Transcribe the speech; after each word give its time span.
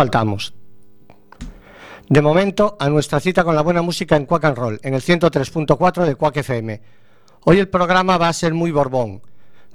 faltamos. 0.00 0.54
De 2.08 2.22
momento, 2.22 2.76
a 2.80 2.88
nuestra 2.88 3.20
cita 3.20 3.44
con 3.44 3.54
la 3.54 3.60
buena 3.60 3.82
música 3.82 4.16
en 4.16 4.24
Quack 4.24 4.44
and 4.46 4.56
Roll, 4.56 4.80
en 4.82 4.94
el 4.94 5.02
103.4 5.02 6.06
de 6.06 6.14
Quack 6.14 6.38
FM. 6.38 6.80
Hoy 7.44 7.58
el 7.58 7.68
programa 7.68 8.16
va 8.16 8.28
a 8.28 8.32
ser 8.32 8.54
muy 8.54 8.70
borbón, 8.70 9.22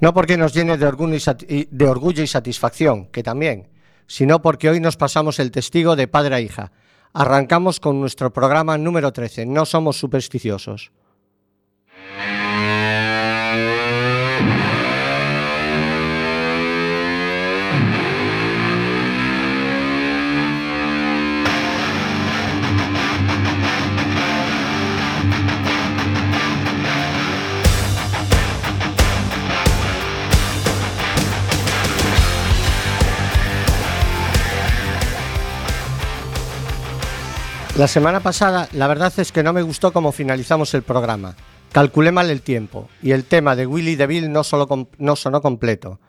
no 0.00 0.12
porque 0.12 0.36
nos 0.36 0.52
llene 0.52 0.76
de 0.76 0.86
orgullo, 0.86 1.16
y 1.48 1.68
de 1.70 1.88
orgullo 1.88 2.22
y 2.22 2.26
satisfacción, 2.26 3.06
que 3.06 3.22
también, 3.22 3.68
sino 4.06 4.42
porque 4.42 4.68
hoy 4.68 4.80
nos 4.80 4.96
pasamos 4.96 5.38
el 5.38 5.50
testigo 5.52 5.94
de 5.94 6.08
padre 6.08 6.34
a 6.34 6.40
hija. 6.40 6.72
Arrancamos 7.12 7.78
con 7.78 8.00
nuestro 8.00 8.32
programa 8.32 8.76
número 8.76 9.12
13, 9.12 9.46
No 9.46 9.64
somos 9.64 9.96
supersticiosos. 9.96 10.90
La 37.76 37.88
semana 37.88 38.20
pasada, 38.20 38.70
la 38.72 38.86
verdad 38.86 39.12
es 39.18 39.32
que 39.32 39.42
no 39.42 39.52
me 39.52 39.60
gustó 39.60 39.92
cómo 39.92 40.10
finalizamos 40.10 40.72
el 40.72 40.82
programa. 40.82 41.36
Calculé 41.72 42.10
mal 42.10 42.30
el 42.30 42.40
tiempo 42.40 42.88
y 43.02 43.10
el 43.10 43.24
tema 43.24 43.54
de 43.54 43.66
Willy 43.66 43.96
DeVille 43.96 44.30
no, 44.30 44.44
sonó 44.44 45.42
completo. 45.42 46.00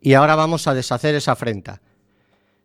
Y 0.00 0.14
ahora 0.14 0.36
vamos 0.36 0.68
a 0.68 0.74
deshacer 0.74 1.16
esa 1.16 1.32
afrenta. 1.32 1.82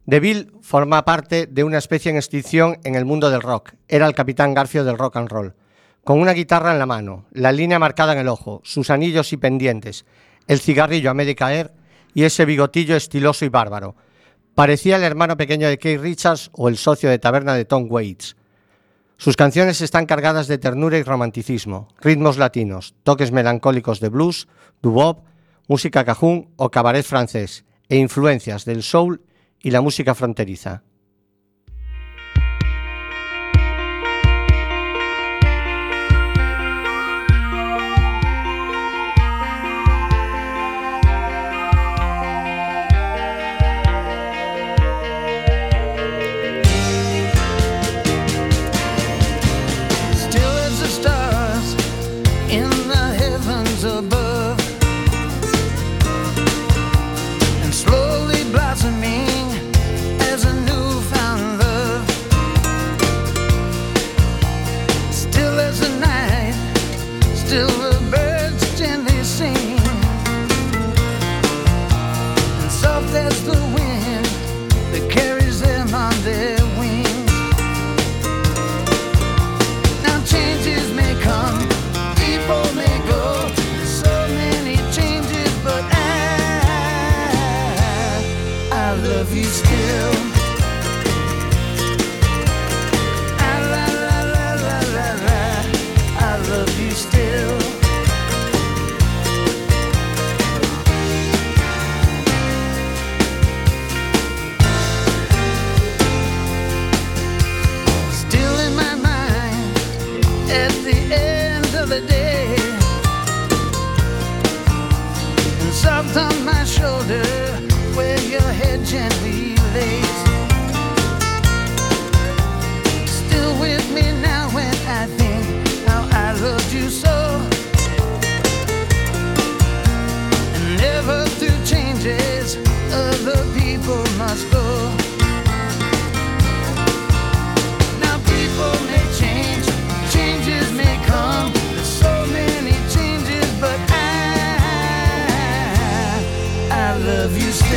DeVille 0.06 0.52
forma 0.62 1.04
parte 1.04 1.48
de 1.48 1.64
una 1.64 1.80
especie 1.80 2.12
en 2.12 2.18
extinción 2.18 2.78
en 2.84 2.94
el 2.94 3.06
mundo 3.06 3.32
del 3.32 3.42
rock. 3.42 3.72
Era 3.88 4.06
el 4.06 4.14
capitán 4.14 4.54
Garfio 4.54 4.84
del 4.84 5.00
rock 5.00 5.18
and 5.18 5.30
roll. 5.30 5.56
Con 6.04 6.20
una 6.20 6.34
guitarra 6.34 6.74
en 6.74 6.80
la 6.80 6.86
mano, 6.86 7.26
la 7.32 7.52
línea 7.52 7.80
marcada 7.80 8.14
en 8.14 8.20
el 8.20 8.28
ojo, 8.28 8.62
sus 8.64 8.92
anillos 8.92 9.34
y 9.34 9.38
pendientes, 9.38 10.06
el 10.48 10.60
cigarrillo 10.60 11.10
a 11.10 11.16
medio 11.16 11.36
caer 11.36 11.74
y 12.14 12.22
ese 12.22 12.46
bigotillo 12.46 12.96
estiloso 12.96 13.46
y 13.46 13.50
bárbaro. 13.50 13.96
Parecía 14.54 14.98
el 14.98 15.04
hermano 15.04 15.38
pequeño 15.38 15.68
de 15.68 15.80
Keith 15.80 16.02
Richards 16.02 16.52
o 16.54 16.70
el 16.70 16.78
socio 16.78 17.10
de 17.10 17.18
taberna 17.18 17.56
de 17.56 17.66
Tom 17.66 17.88
Waits. 17.90 18.36
Sus 19.24 19.38
canciones 19.38 19.80
están 19.80 20.06
cargadas 20.06 20.50
de 20.50 20.58
ternura 20.58 20.98
y 20.98 21.04
romanticismo, 21.04 21.88
ritmos 22.02 22.36
latinos, 22.36 22.94
toques 23.04 23.32
melancólicos 23.32 24.02
de 24.02 24.10
blues, 24.10 24.50
doo-wop, 24.82 25.24
música 25.70 26.04
cajún 26.04 26.50
o 26.58 26.70
cabaret 26.70 27.06
francés, 27.06 27.64
e 27.88 27.96
influencias 27.96 28.66
del 28.66 28.84
soul 28.84 29.22
y 29.62 29.72
la 29.72 29.80
música 29.80 30.14
fronteriza. 30.14 30.84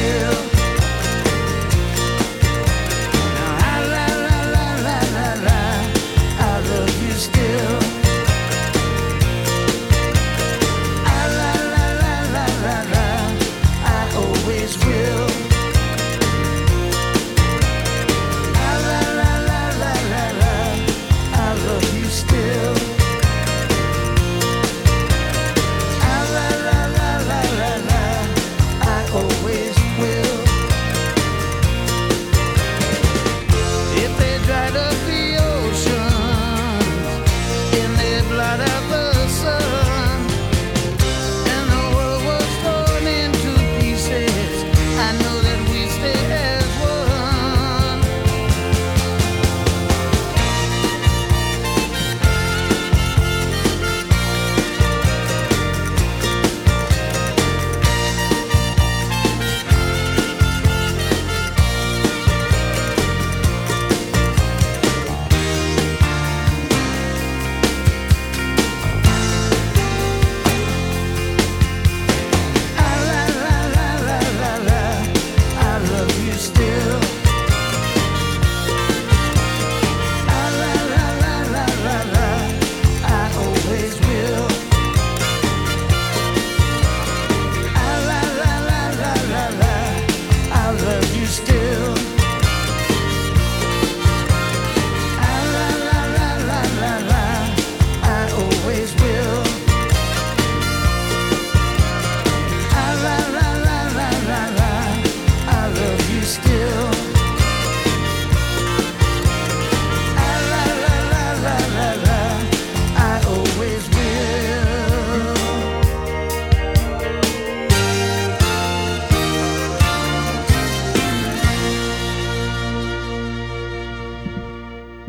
live 0.07 0.56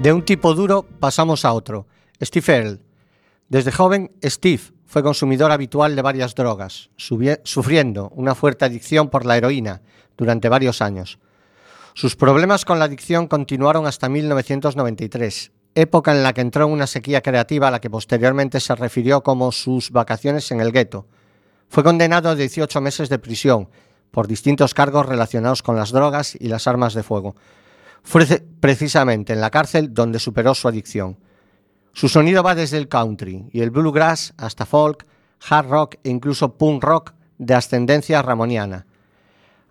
De 0.08 0.14
un 0.14 0.24
tipo 0.24 0.54
duro 0.54 0.86
pasamos 1.02 1.44
a 1.44 1.52
otro. 1.52 1.86
Steve 2.22 2.46
Earle. 2.48 2.80
Desde 3.50 3.74
joven, 3.74 4.14
Steve 4.24 4.62
fue 4.86 5.04
consumidor 5.04 5.52
habitual 5.52 5.98
de 5.98 6.02
varias 6.02 6.34
drogas, 6.34 6.90
sufriendo 6.96 8.08
una 8.16 8.34
fuerte 8.34 8.64
adicción 8.64 9.10
por 9.10 9.26
la 9.26 9.36
heroína 9.36 9.82
durante 10.16 10.48
varios 10.48 10.82
años. 10.82 11.20
Sus 11.94 12.16
problemas 12.16 12.64
con 12.64 12.80
la 12.80 12.86
adicción 12.86 13.28
continuaron 13.28 13.86
hasta 13.86 14.08
1993, 14.08 15.52
época 15.76 16.14
en 16.14 16.24
la 16.24 16.32
que 16.32 16.40
entró 16.40 16.68
en 16.68 16.72
una 16.72 16.88
sequía 16.88 17.20
creativa 17.20 17.68
a 17.68 17.72
la 17.72 17.82
que 17.82 17.90
posteriormente 17.90 18.62
se 18.62 18.76
refirió 18.76 19.24
como 19.24 19.52
sus 19.52 19.92
vacaciones 19.92 20.50
en 20.52 20.62
el 20.62 20.72
gueto. 20.72 21.06
Fue 21.68 21.84
condenado 21.84 22.30
a 22.30 22.36
18 22.36 22.80
meses 22.80 23.10
de 23.10 23.20
prisión 23.20 23.68
por 24.12 24.28
distintos 24.28 24.74
cargos 24.74 25.06
relacionados 25.06 25.62
con 25.62 25.76
las 25.76 25.92
drogas 25.92 26.34
y 26.40 26.48
las 26.48 26.66
armas 26.66 26.94
de 26.94 27.04
fuego. 27.04 27.36
Fue 28.08 28.26
precisamente 28.62 29.34
en 29.34 29.42
la 29.42 29.50
cárcel 29.50 29.94
donde 29.94 30.20
superó 30.20 30.56
su 30.56 30.70
adicción. 30.70 31.18
Su 31.92 32.08
sonido 32.08 32.42
va 32.42 32.56
desde 32.56 32.78
el 32.78 32.88
country 32.88 33.50
y 33.52 33.60
el 33.60 33.70
bluegrass 33.70 34.34
hasta 34.38 34.66
folk, 34.66 35.06
hard 35.50 35.68
rock 35.68 35.96
e 36.06 36.10
incluso 36.10 36.58
punk 36.58 36.86
rock 36.86 37.14
de 37.38 37.54
ascendencia 37.54 38.22
ramoniana. 38.22 38.86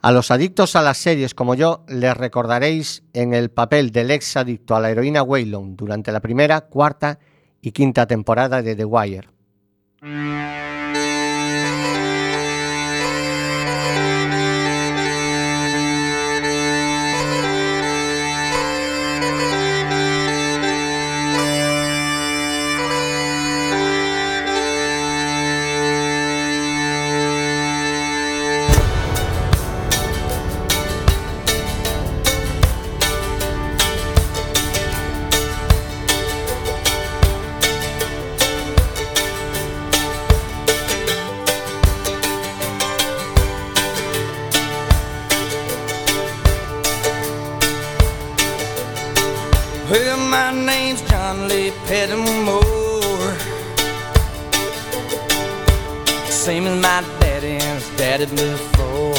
A 0.03 0.13
los 0.13 0.31
adictos 0.31 0.77
a 0.77 0.83
las 0.83 0.99
series 0.99 1.33
como 1.33 1.55
yo 1.55 1.87
les 1.89 2.15
recordaréis 2.15 3.05
en 3.15 3.33
el 3.33 3.51
papel 3.51 3.91
del 3.91 4.11
ex 4.11 4.37
adicto 4.37 4.77
a 4.77 4.81
la 4.81 4.91
heroína 4.91 5.23
Waylon 5.23 5.75
durante 5.75 6.13
la 6.13 6.21
primera, 6.21 6.61
cuarta 6.61 7.19
y 7.63 7.73
quinta 7.73 8.07
temporada 8.07 8.61
de 8.61 8.77
The 8.77 8.85
Wire. 8.85 9.31
Well, 49.89 50.19
my 50.19 50.51
name's 50.51 51.01
John 51.03 51.47
Lee 51.47 51.71
Pettimore. 51.87 53.37
Same 56.29 56.67
as 56.67 56.83
my 56.83 57.05
daddy 57.21 57.53
and 57.53 57.81
his 57.81 57.97
daddy 57.97 58.27
before. 58.27 59.15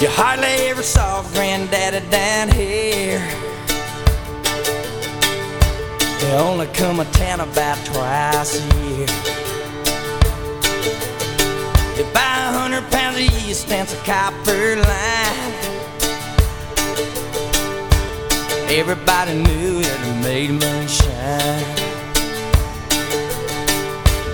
You 0.00 0.08
hardly 0.08 0.70
ever 0.70 0.82
saw 0.82 1.22
granddaddy 1.34 2.00
down 2.08 2.48
here. 2.48 3.20
They 6.20 6.32
only 6.38 6.66
come 6.68 7.00
a 7.00 7.04
town 7.12 7.40
about 7.40 7.76
twice 7.84 8.58
a 8.58 8.62
year. 8.86 9.06
You 11.98 12.04
buy 12.14 12.36
a 12.48 12.52
hundred 12.58 12.90
pounds 12.90 13.18
of 13.18 13.44
yeast, 13.44 13.70
and 13.70 13.86
a 13.86 13.96
copper 13.96 14.76
line. 14.76 15.63
Everybody 18.76 19.34
knew 19.34 19.82
that 19.82 20.00
it 20.02 20.24
made 20.24 20.50
moonshine. 20.50 21.62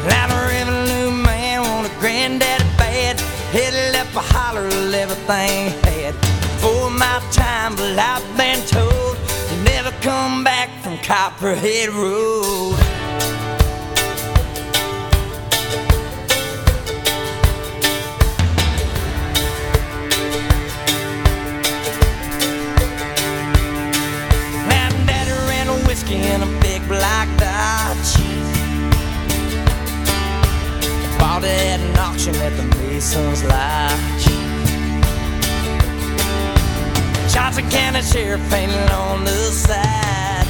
Now 0.09 0.29
the 0.29 0.41
revenue 0.49 1.11
man 1.11 1.61
wanted 1.61 1.93
granddaddy 2.01 2.65
bad. 2.79 3.21
Headed 3.53 3.93
left 3.93 4.17
a 4.17 4.21
holler 4.21 4.67
of 4.67 4.95
everything 4.95 5.69
he 5.69 6.03
had. 6.05 6.15
For 6.63 6.89
my 6.89 7.21
time, 7.31 7.77
but 7.77 7.99
I've 7.99 8.25
been 8.39 8.65
told 8.67 9.19
to 9.19 9.57
never 9.63 9.91
come 10.01 10.43
back 10.43 10.71
from 10.83 10.97
Copperhead 11.05 11.91
Road. 11.91 12.90
found 31.41 31.45
it 31.45 31.67
at 31.67 31.81
an 31.81 31.99
auction 31.99 32.35
at 32.37 32.57
the 32.57 32.63
Mason's 32.77 33.43
Lodge. 33.45 34.25
Shots 37.33 37.59
of 37.59 37.71
cannon 37.71 38.03
share 38.03 38.39
painted 38.51 38.91
on 38.91 39.25
the 39.25 39.51
side. 39.51 40.47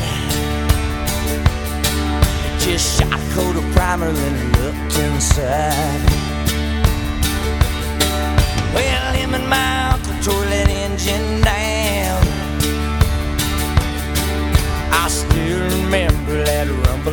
Just 2.59 3.01
shot 3.01 3.13
a 3.13 3.35
coat 3.35 3.57
of 3.57 3.65
primer, 3.73 4.13
then 4.13 4.53
looked 4.53 4.99
inside. 4.99 6.01
Well, 8.75 9.13
him 9.15 9.35
and 9.35 9.49
my 9.49 9.93
uncle 9.93 10.15
tore 10.23 10.45
that 10.45 10.69
engine 10.69 11.43
down. 11.43 12.23
I 14.93 15.09
still 15.09 15.61
remember 15.83 16.45
that 16.45 16.69
rumble. 16.87 17.10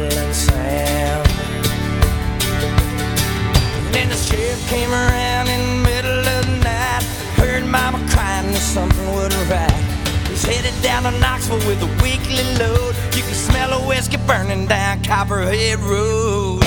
to 11.12 11.20
Knoxville 11.20 11.58
with 11.68 11.82
a 11.82 12.04
weekly 12.04 12.44
load. 12.58 12.96
You 13.16 13.24
can 13.24 13.34
smell 13.34 13.74
a 13.74 13.88
whiskey 13.88 14.18
burning 14.28 14.68
down 14.68 15.04
Copperhead 15.04 15.80
Road. 15.80 16.67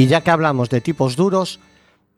Y 0.00 0.06
ya 0.06 0.22
que 0.22 0.30
hablamos 0.30 0.70
de 0.70 0.80
tipos 0.80 1.14
duros, 1.14 1.60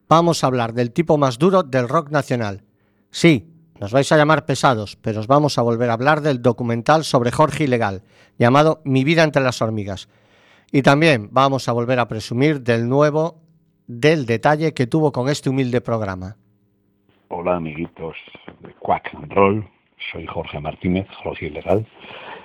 vamos 0.09 0.45
a 0.45 0.47
hablar 0.47 0.73
del 0.73 0.93
tipo 0.93 1.19
más 1.19 1.37
duro 1.37 1.65
del 1.65 1.89
rock 1.89 2.11
nacional. 2.11 2.62
Sí, 3.11 3.51
nos 3.81 3.91
vais 3.91 4.12
a 4.12 4.17
llamar 4.17 4.47
pesados, 4.47 4.95
pero 4.95 5.19
os 5.19 5.27
vamos 5.27 5.59
a 5.59 5.62
volver 5.62 5.91
a 5.91 5.95
hablar 5.95 6.21
del 6.21 6.43
documental 6.43 7.03
sobre 7.03 7.33
Jorge 7.33 7.65
Ilegal, 7.65 8.05
llamado 8.39 8.83
Mi 8.85 9.03
vida 9.03 9.25
entre 9.25 9.43
las 9.43 9.61
hormigas. 9.61 10.09
Y 10.71 10.83
también 10.83 11.29
vamos 11.33 11.69
a 11.69 11.73
volver 11.73 11.99
a 11.99 12.07
presumir 12.07 12.61
del 12.61 12.89
nuevo, 12.89 13.41
del 13.89 14.27
detalle 14.27 14.75
que 14.75 14.87
tuvo 14.87 15.11
con 15.11 15.29
este 15.29 15.51
humilde 15.51 15.81
programa. 15.81 16.37
Hola 17.31 17.57
amiguitos 17.57 18.15
de 18.61 18.73
Quack 18.75 19.12
and 19.17 19.33
Roll, 19.33 19.69
soy 20.12 20.25
Jorge 20.29 20.61
Martínez, 20.61 21.09
Jorge 21.25 21.47
Ilegal, 21.47 21.85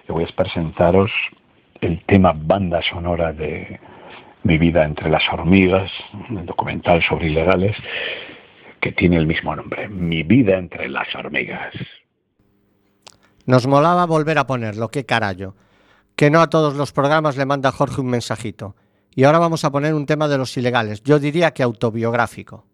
y 0.09 0.11
voy 0.11 0.23
a 0.23 0.35
presentaros 0.35 1.11
el 1.81 2.03
tema 2.05 2.33
banda 2.35 2.81
sonora 2.81 3.33
de 3.33 3.79
Mi 4.43 4.57
vida 4.57 4.85
entre 4.85 5.09
las 5.09 5.23
hormigas, 5.31 5.91
el 6.29 6.45
documental 6.45 7.03
sobre 7.03 7.27
ilegales, 7.27 7.75
que 8.79 8.91
tiene 8.91 9.17
el 9.17 9.27
mismo 9.27 9.55
nombre, 9.55 9.89
Mi 9.89 10.23
vida 10.23 10.57
entre 10.57 10.89
las 10.89 11.13
hormigas. 11.15 11.73
Nos 13.45 13.65
molaba 13.65 14.05
volver 14.05 14.37
a 14.37 14.47
ponerlo, 14.47 14.89
qué 14.89 15.05
carajo. 15.05 15.55
Que 16.15 16.29
no 16.29 16.41
a 16.41 16.49
todos 16.49 16.75
los 16.75 16.91
programas 16.91 17.37
le 17.37 17.45
manda 17.45 17.71
Jorge 17.71 18.01
un 18.01 18.07
mensajito. 18.07 18.75
Y 19.15 19.23
ahora 19.23 19.39
vamos 19.39 19.63
a 19.63 19.71
poner 19.71 19.93
un 19.93 20.05
tema 20.05 20.27
de 20.27 20.37
los 20.37 20.55
ilegales, 20.57 21.01
yo 21.03 21.17
diría 21.17 21.51
que 21.51 21.63
autobiográfico. 21.63 22.65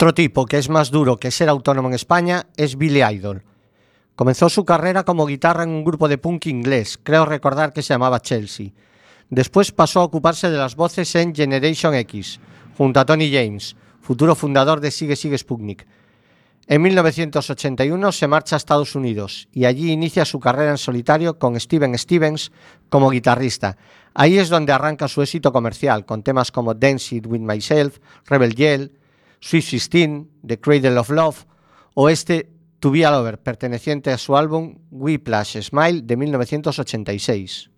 Otro 0.00 0.14
tipo 0.14 0.46
que 0.46 0.56
es 0.56 0.70
más 0.70 0.90
duro 0.90 1.18
que 1.18 1.30
ser 1.30 1.50
autónomo 1.50 1.88
en 1.88 1.94
España 1.94 2.46
es 2.56 2.78
Billy 2.78 3.02
Idol. 3.02 3.42
Comenzó 4.16 4.48
su 4.48 4.64
carrera 4.64 5.04
como 5.04 5.26
guitarra 5.26 5.64
en 5.64 5.68
un 5.68 5.84
grupo 5.84 6.08
de 6.08 6.16
punk 6.16 6.46
inglés, 6.46 6.98
creo 7.02 7.26
recordar 7.26 7.74
que 7.74 7.82
se 7.82 7.92
llamaba 7.92 8.22
Chelsea. 8.22 8.70
Después 9.28 9.72
pasó 9.72 10.00
a 10.00 10.04
ocuparse 10.04 10.50
de 10.50 10.56
las 10.56 10.74
voces 10.74 11.14
en 11.16 11.34
Generation 11.34 11.94
X, 11.96 12.40
junto 12.78 12.98
a 12.98 13.04
Tony 13.04 13.30
James, 13.30 13.76
futuro 14.00 14.34
fundador 14.34 14.80
de 14.80 14.90
Sigue 14.90 15.16
Sigue 15.16 15.36
Sputnik. 15.36 15.86
En 16.66 16.80
1981 16.80 18.12
se 18.12 18.26
marcha 18.26 18.56
a 18.56 18.56
Estados 18.56 18.94
Unidos 18.94 19.48
y 19.52 19.66
allí 19.66 19.92
inicia 19.92 20.24
su 20.24 20.40
carrera 20.40 20.70
en 20.70 20.78
solitario 20.78 21.38
con 21.38 21.60
Steven 21.60 21.98
Stevens 21.98 22.52
como 22.88 23.10
guitarrista. 23.10 23.76
Ahí 24.14 24.38
es 24.38 24.48
donde 24.48 24.72
arranca 24.72 25.08
su 25.08 25.20
éxito 25.20 25.52
comercial, 25.52 26.06
con 26.06 26.22
temas 26.22 26.50
como 26.50 26.72
Dance 26.72 27.16
It 27.16 27.26
With 27.26 27.40
Myself, 27.40 27.98
Rebel 28.24 28.54
Yell, 28.54 28.92
Sweet 29.40 29.62
16, 29.62 30.30
The 30.46 30.60
Cradle 30.60 30.98
of 30.98 31.10
Love 31.10 31.38
o 31.94 32.08
este 32.08 32.50
To 32.78 32.90
Be 32.90 33.04
a 33.04 33.10
Lover, 33.10 33.38
perteneciente 33.38 34.10
a 34.10 34.18
su 34.18 34.36
álbum 34.36 34.78
Whiplash 34.90 35.58
Smile 35.60 36.02
de 36.02 36.16
1986. 36.16 37.70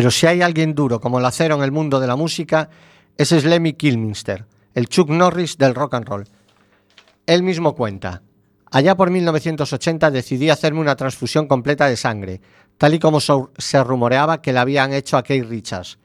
Pero 0.00 0.10
si 0.10 0.26
hay 0.26 0.40
alguien 0.40 0.74
duro 0.74 0.98
como 0.98 1.18
el 1.18 1.26
acero 1.26 1.56
en 1.56 1.62
el 1.62 1.72
mundo 1.72 2.00
de 2.00 2.06
la 2.06 2.16
música, 2.16 2.70
es 3.18 3.44
Lemmy 3.44 3.74
Kilminster, 3.74 4.46
el 4.72 4.88
Chuck 4.88 5.10
Norris 5.10 5.58
del 5.58 5.74
rock 5.74 5.92
and 5.92 6.08
roll. 6.08 6.24
Él 7.26 7.42
mismo 7.42 7.74
cuenta, 7.74 8.22
allá 8.70 8.96
por 8.96 9.10
1980 9.10 10.10
decidí 10.10 10.48
hacerme 10.48 10.80
una 10.80 10.96
transfusión 10.96 11.46
completa 11.46 11.86
de 11.86 11.98
sangre, 11.98 12.40
tal 12.78 12.94
y 12.94 12.98
como 12.98 13.20
se 13.20 13.84
rumoreaba 13.84 14.40
que 14.40 14.54
le 14.54 14.60
habían 14.60 14.94
hecho 14.94 15.18
a 15.18 15.22
Keith 15.22 15.44
Richards. 15.44 15.98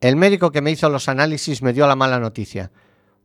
El 0.00 0.16
médico 0.16 0.50
que 0.50 0.62
me 0.62 0.70
hizo 0.70 0.88
los 0.88 1.10
análisis 1.10 1.60
me 1.60 1.74
dio 1.74 1.86
la 1.86 1.94
mala 1.94 2.18
noticia. 2.18 2.70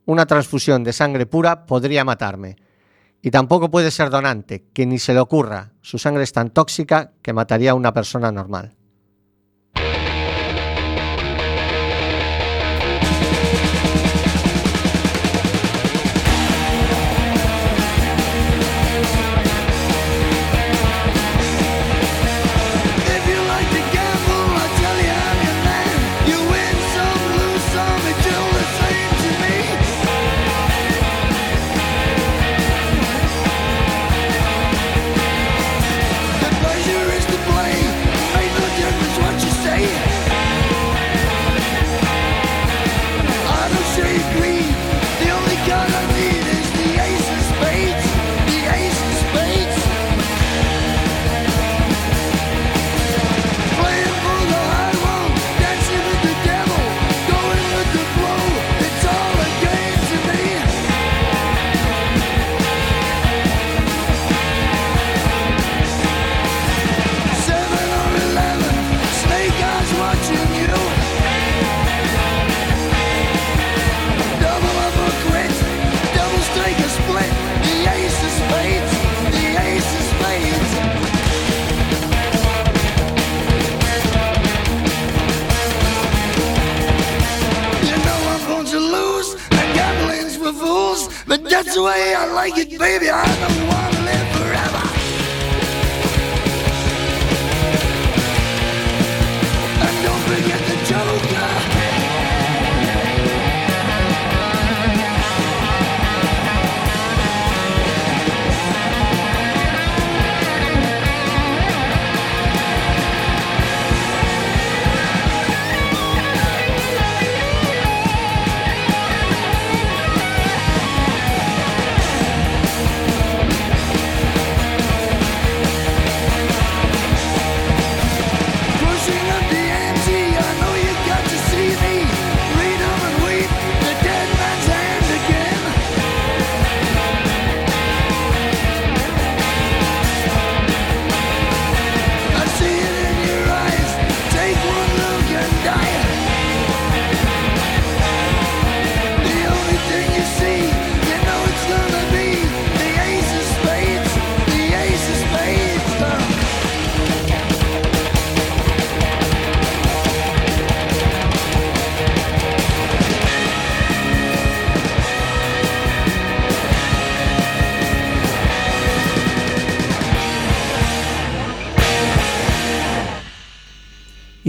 Una 0.04 0.26
transfusión 0.26 0.84
de 0.84 0.92
sangre 0.92 1.24
pura 1.24 1.64
podría 1.64 2.04
matarme. 2.04 2.56
Y 3.22 3.30
tampoco 3.30 3.70
puede 3.70 3.90
ser 3.90 4.10
donante, 4.10 4.66
que 4.74 4.84
ni 4.84 4.98
se 4.98 5.14
le 5.14 5.20
ocurra. 5.20 5.72
Su 5.80 5.96
sangre 5.96 6.24
es 6.24 6.34
tan 6.34 6.50
tóxica 6.50 7.12
que 7.22 7.32
mataría 7.32 7.70
a 7.70 7.74
una 7.74 7.94
persona 7.94 8.30
normal. 8.30 8.76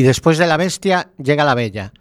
Y 0.04 0.06
después 0.06 0.38
de 0.38 0.48
la 0.48 0.58
bestia 0.58 1.12
llega 1.18 1.46
la 1.46 1.56
bella. 1.56 1.94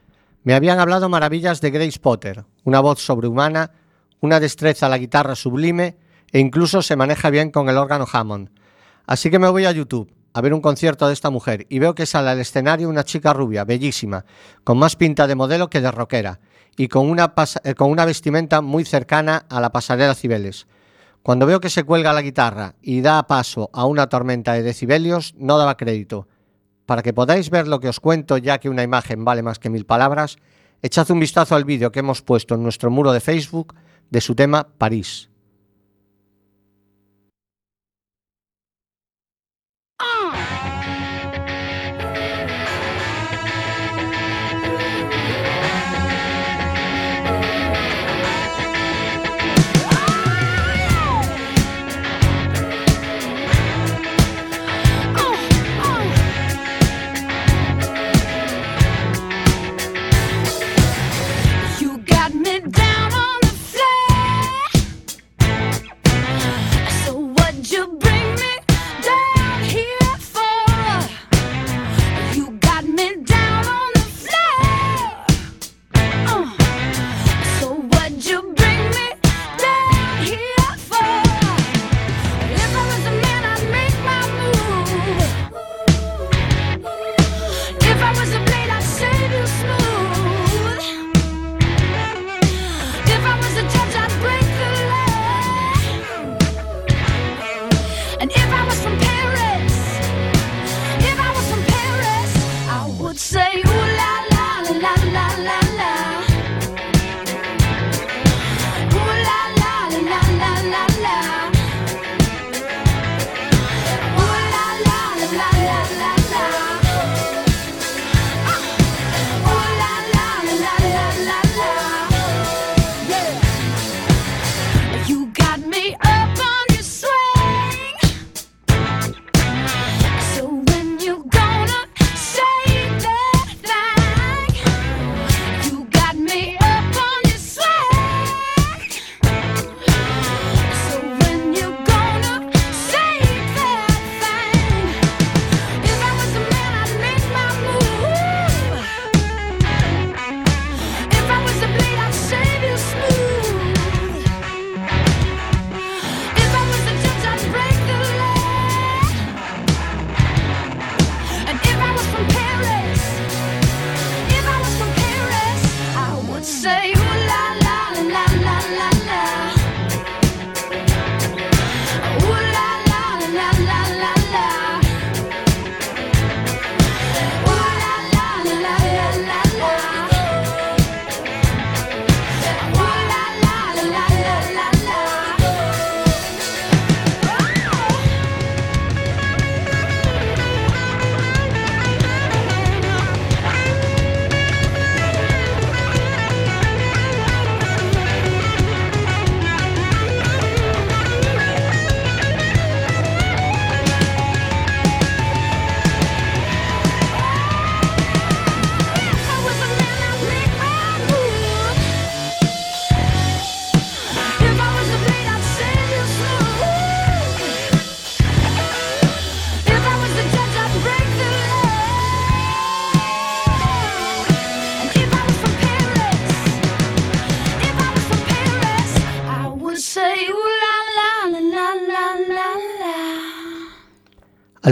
Me 0.43 0.55
habían 0.55 0.81
hablado 0.81 1.09
maravillas 1.09 1.61
de 1.61 1.71
Grace 1.71 2.01
Potter, 2.01 2.45
una 2.65 2.81
voz 2.81 2.99
sobrehumana, 2.99 3.71
una 4.19 4.41
destreza 4.41 4.87
a 4.87 4.89
la 4.89 4.99
guitarra 4.99 5.37
sublime 5.37 5.99
e 6.33 6.41
incluso 6.41 6.83
se 6.83 6.97
maneja 6.97 7.31
bien 7.31 7.53
con 7.53 7.69
el 7.69 7.77
órgano 7.77 8.05
Hammond. 8.13 8.51
Así 9.07 9.31
que 9.31 9.39
me 9.39 9.49
voy 9.49 9.67
a 9.67 9.71
YouTube 9.71 10.13
a 10.33 10.41
ver 10.41 10.53
un 10.53 10.61
concierto 10.61 11.07
de 11.07 11.13
esta 11.13 11.31
mujer 11.31 11.65
y 11.69 11.79
veo 11.79 11.95
que 11.95 12.07
sale 12.07 12.31
al 12.31 12.41
escenario 12.41 12.89
una 12.89 13.05
chica 13.05 13.33
rubia, 13.33 13.63
bellísima, 13.63 14.25
con 14.65 14.79
más 14.79 14.97
pinta 14.97 15.29
de 15.29 15.37
modelo 15.37 15.71
que 15.71 15.81
de 15.81 15.93
rockera 15.93 16.41
y 16.77 16.89
con 16.89 17.09
una, 17.09 17.33
eh, 17.63 17.75
con 17.77 17.89
una 17.89 18.05
vestimenta 18.05 18.63
muy 18.63 18.85
cercana 18.85 19.47
a 19.49 19.61
la 19.61 19.71
pasarela 19.71 20.17
Cibeles. 20.17 20.67
Cuando 21.23 21.47
veo 21.47 21.61
que 21.61 21.71
se 21.71 21.85
cuelga 21.85 22.13
la 22.13 22.23
guitarra 22.23 22.75
y 22.83 23.01
da 23.01 23.23
paso 23.29 23.71
a 23.73 23.87
una 23.87 24.09
tormenta 24.09 24.55
de 24.55 24.65
decibelios, 24.65 25.37
no 25.39 25.57
daba 25.57 25.77
crédito. 25.77 26.27
Para 26.93 27.03
que 27.03 27.15
podáis 27.15 27.49
ver 27.49 27.69
lo 27.69 27.81
que 27.81 27.89
os 27.89 28.01
cuento, 28.01 28.37
ya 28.37 28.59
que 28.59 28.69
una 28.69 28.83
imagen 28.83 29.25
vale 29.25 29.43
más 29.43 29.59
que 29.59 29.71
mil 29.71 29.87
palabras, 29.87 30.37
echad 30.83 31.11
un 31.11 31.21
vistazo 31.21 31.57
al 31.57 31.65
vídeo 31.65 31.91
que 31.91 32.01
hemos 32.01 32.21
puesto 32.21 32.55
en 32.55 32.63
nuestro 32.63 32.91
muro 32.91 33.13
de 33.13 33.21
Facebook 33.21 33.75
de 34.11 34.21
su 34.21 34.35
tema 34.35 34.69
París. 34.77 35.31
Ah. 39.99 40.62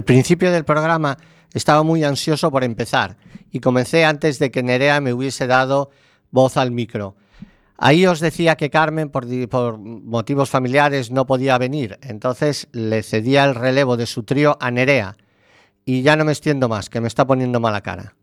Al 0.00 0.04
principio 0.04 0.50
del 0.50 0.64
programa 0.64 1.18
estaba 1.52 1.82
muy 1.82 2.04
ansioso 2.04 2.50
por 2.50 2.64
empezar 2.64 3.18
y 3.50 3.60
comencé 3.60 4.06
antes 4.06 4.38
de 4.38 4.50
que 4.50 4.62
Nerea 4.62 4.98
me 5.02 5.12
hubiese 5.12 5.46
dado 5.46 5.90
voz 6.30 6.56
al 6.56 6.70
micro. 6.70 7.16
Ahí 7.76 8.06
os 8.06 8.18
decía 8.18 8.56
que 8.56 8.70
Carmen, 8.70 9.10
por, 9.10 9.26
por 9.50 9.76
motivos 9.76 10.48
familiares, 10.48 11.10
no 11.10 11.26
podía 11.26 11.58
venir, 11.58 11.98
entonces 12.00 12.66
le 12.72 13.02
cedía 13.02 13.44
el 13.44 13.54
relevo 13.54 13.98
de 13.98 14.06
su 14.06 14.22
trío 14.22 14.56
a 14.58 14.70
Nerea. 14.70 15.18
Y 15.84 16.00
ya 16.00 16.16
no 16.16 16.24
me 16.24 16.32
extiendo 16.32 16.66
más, 16.66 16.88
que 16.88 17.02
me 17.02 17.08
está 17.08 17.26
poniendo 17.26 17.60
mala 17.60 17.82
cara. 17.82 18.14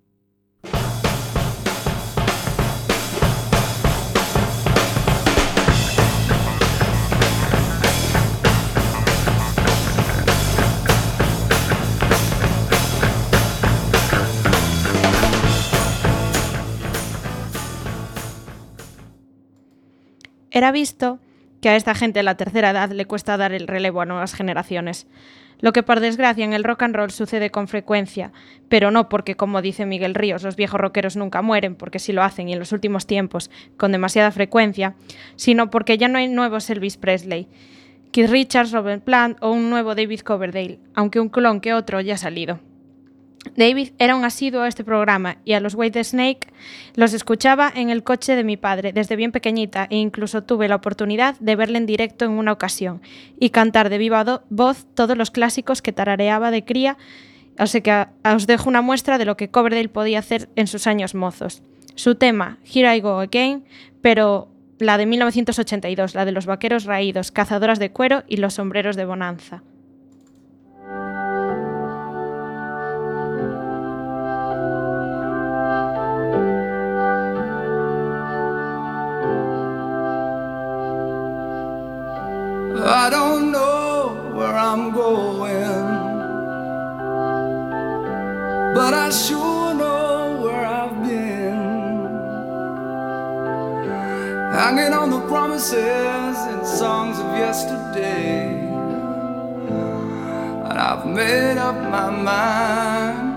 Era 20.57 20.71
visto 20.71 21.19
que 21.61 21.69
a 21.69 21.75
esta 21.75 21.93
gente 21.93 22.17
de 22.17 22.23
la 22.23 22.35
tercera 22.35 22.71
edad 22.71 22.89
le 22.89 23.05
cuesta 23.05 23.37
dar 23.37 23.53
el 23.53 23.67
relevo 23.67 24.01
a 24.01 24.05
nuevas 24.05 24.33
generaciones. 24.33 25.05
Lo 25.59 25.71
que 25.71 25.83
por 25.83 25.99
desgracia 25.99 26.43
en 26.45 26.53
el 26.53 26.63
rock 26.63 26.81
and 26.81 26.95
roll 26.95 27.11
sucede 27.11 27.51
con 27.51 27.67
frecuencia, 27.67 28.31
pero 28.67 28.89
no 28.89 29.07
porque, 29.07 29.35
como 29.35 29.61
dice 29.61 29.85
Miguel 29.85 30.15
Ríos, 30.15 30.41
los 30.41 30.55
viejos 30.55 30.81
rockeros 30.81 31.15
nunca 31.15 31.43
mueren, 31.43 31.75
porque 31.75 31.99
sí 31.99 32.11
lo 32.11 32.23
hacen 32.23 32.49
y 32.49 32.53
en 32.53 32.57
los 32.57 32.71
últimos 32.71 33.05
tiempos 33.05 33.51
con 33.77 33.91
demasiada 33.91 34.31
frecuencia, 34.31 34.95
sino 35.35 35.69
porque 35.69 35.99
ya 35.99 36.07
no 36.07 36.17
hay 36.17 36.27
nuevos 36.27 36.67
Elvis 36.71 36.97
Presley, 36.97 37.47
Keith 38.11 38.31
Richards, 38.31 38.71
Robert 38.71 39.03
Plant 39.03 39.37
o 39.41 39.51
un 39.51 39.69
nuevo 39.69 39.93
David 39.93 40.21
Coverdale, 40.21 40.79
aunque 40.95 41.19
un 41.19 41.29
clon 41.29 41.61
que 41.61 41.75
otro 41.75 42.01
ya 42.01 42.15
ha 42.15 42.17
salido. 42.17 42.59
David 43.55 43.89
era 43.99 44.15
un 44.15 44.25
asiduo 44.25 44.61
a 44.61 44.67
este 44.67 44.83
programa 44.83 45.37
y 45.45 45.53
a 45.53 45.59
los 45.59 45.75
White 45.75 46.03
Snake 46.03 46.47
los 46.95 47.13
escuchaba 47.13 47.71
en 47.73 47.89
el 47.89 48.03
coche 48.03 48.35
de 48.35 48.43
mi 48.43 48.57
padre 48.57 48.93
desde 48.93 49.15
bien 49.15 49.31
pequeñita 49.31 49.87
e 49.89 49.95
incluso 49.97 50.43
tuve 50.43 50.67
la 50.67 50.75
oportunidad 50.75 51.35
de 51.39 51.55
verle 51.55 51.77
en 51.77 51.85
directo 51.85 52.25
en 52.25 52.31
una 52.31 52.51
ocasión 52.51 53.01
y 53.39 53.49
cantar 53.51 53.89
de 53.89 53.97
viva 53.97 54.43
voz 54.49 54.85
todos 54.93 55.17
los 55.17 55.31
clásicos 55.31 55.81
que 55.81 55.93
tarareaba 55.93 56.51
de 56.51 56.65
cría, 56.65 56.97
así 57.57 57.81
que 57.81 57.91
a- 57.91 58.09
os 58.35 58.47
dejo 58.47 58.69
una 58.69 58.81
muestra 58.81 59.17
de 59.17 59.25
lo 59.25 59.37
que 59.37 59.49
Coverdale 59.49 59.89
podía 59.89 60.19
hacer 60.19 60.49
en 60.55 60.67
sus 60.67 60.87
años 60.87 61.15
mozos. 61.15 61.61
Su 61.95 62.15
tema, 62.15 62.57
Here 62.63 62.95
I 62.95 62.99
Go 63.01 63.19
Again, 63.19 63.63
pero 64.01 64.49
la 64.79 64.97
de 64.97 65.05
1982, 65.07 66.13
la 66.13 66.25
de 66.25 66.31
los 66.31 66.45
vaqueros 66.45 66.85
raídos, 66.85 67.31
cazadoras 67.31 67.79
de 67.79 67.91
cuero 67.91 68.23
y 68.27 68.37
los 68.37 68.53
sombreros 68.55 68.95
de 68.95 69.05
bonanza. 69.05 69.63
I 82.89 83.09
don't 83.09 83.51
know 83.51 84.31
where 84.33 84.55
I'm 84.55 84.91
going, 84.91 85.87
but 88.73 88.93
I 88.93 89.09
sure 89.09 89.73
know 89.73 90.39
where 90.41 90.65
I've 90.65 90.95
been. 91.05 92.05
Hanging 94.53 94.93
on 94.93 95.09
the 95.09 95.19
promises 95.27 96.37
and 96.47 96.65
songs 96.65 97.19
of 97.19 97.25
yesterday, 97.37 98.55
and 100.69 100.79
I've 100.79 101.05
made 101.05 101.57
up 101.57 101.75
my 101.75 102.09
mind. 102.09 103.35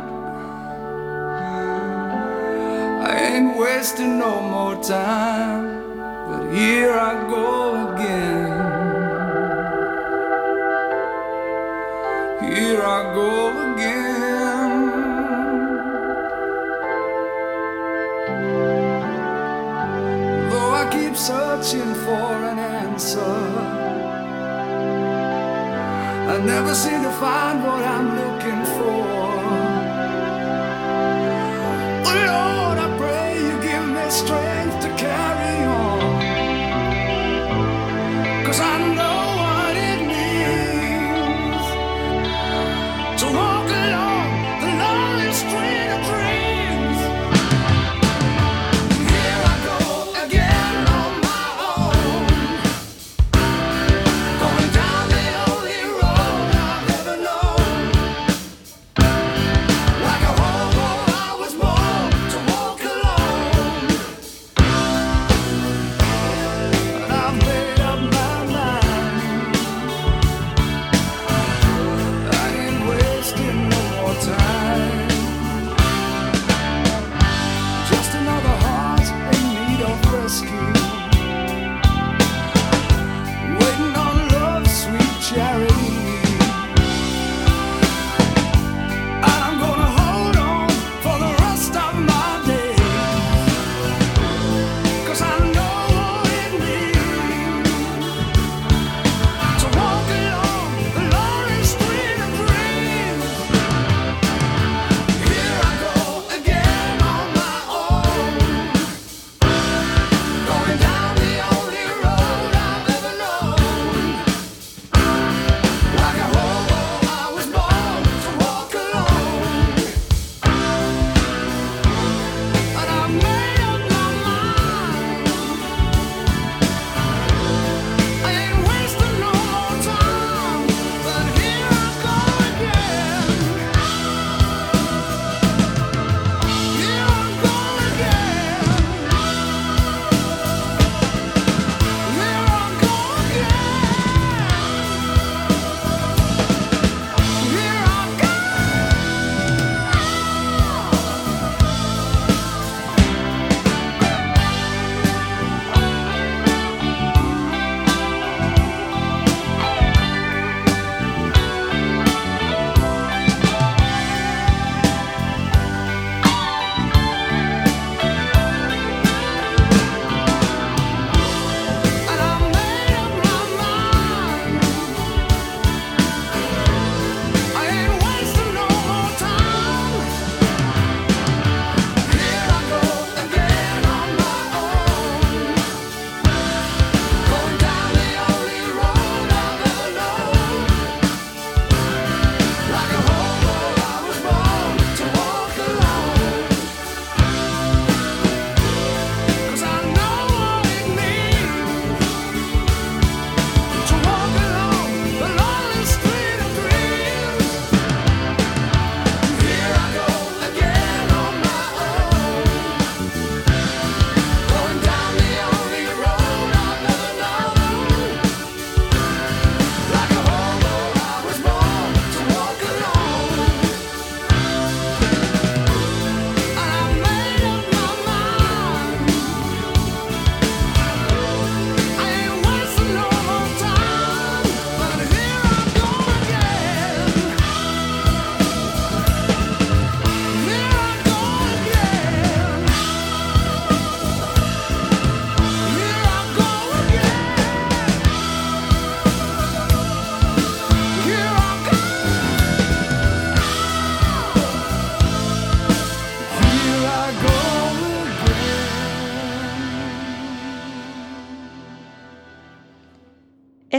I 3.03 3.17
ain't 3.35 3.59
wasting 3.59 4.17
no 4.17 4.41
more 4.41 4.81
time, 4.81 5.91
but 6.29 6.55
here 6.55 6.93
I 6.93 7.29
go 7.29 7.95
again. 7.95 8.90
Here 12.51 12.83
I 12.83 13.15
go 13.15 13.75
again. 13.75 14.71
Though 20.51 20.73
I 20.73 20.89
keep 20.91 21.15
searching 21.17 21.95
for 22.05 22.33
an 22.51 22.59
answer, 22.59 23.21
I 26.33 26.39
never 26.45 26.75
seem 26.75 27.03
to 27.05 27.13
find 27.21 27.63
what 27.63 27.85
I'm 27.85 28.09
looking 28.19 28.65
for. 28.77 29.00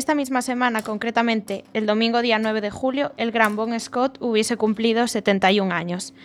Esta 0.02 0.16
misma 0.16 0.42
semana, 0.42 0.82
concretamente 0.82 1.64
el 1.76 1.86
domingo 1.86 2.24
día 2.24 2.40
9 2.40 2.60
de 2.60 2.72
julio, 2.72 3.14
el 3.18 3.32
gran 3.32 3.56
Bon 3.56 3.80
Scott 3.80 4.18
hubiese 4.20 4.58
cumplido 4.58 5.06
71 5.06 5.72
años. 5.72 6.16